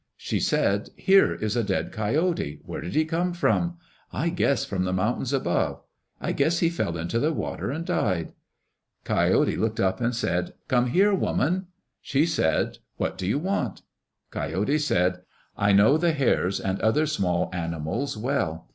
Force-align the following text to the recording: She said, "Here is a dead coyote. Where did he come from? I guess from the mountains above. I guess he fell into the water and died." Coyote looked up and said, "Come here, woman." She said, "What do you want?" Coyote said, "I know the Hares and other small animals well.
She 0.17 0.39
said, 0.39 0.89
"Here 0.95 1.31
is 1.35 1.55
a 1.55 1.63
dead 1.63 1.91
coyote. 1.91 2.59
Where 2.65 2.81
did 2.81 2.95
he 2.95 3.05
come 3.05 3.33
from? 3.33 3.77
I 4.11 4.29
guess 4.29 4.65
from 4.65 4.83
the 4.83 4.91
mountains 4.93 5.31
above. 5.31 5.83
I 6.19 6.31
guess 6.31 6.57
he 6.57 6.69
fell 6.69 6.97
into 6.97 7.19
the 7.19 7.31
water 7.31 7.69
and 7.69 7.85
died." 7.85 8.31
Coyote 9.03 9.55
looked 9.55 9.79
up 9.79 10.01
and 10.01 10.15
said, 10.15 10.55
"Come 10.67 10.87
here, 10.87 11.13
woman." 11.13 11.67
She 12.01 12.25
said, 12.25 12.79
"What 12.97 13.15
do 13.15 13.27
you 13.27 13.37
want?" 13.37 13.83
Coyote 14.31 14.79
said, 14.79 15.21
"I 15.55 15.71
know 15.71 15.97
the 15.97 16.13
Hares 16.13 16.59
and 16.59 16.79
other 16.81 17.05
small 17.05 17.51
animals 17.53 18.17
well. 18.17 18.69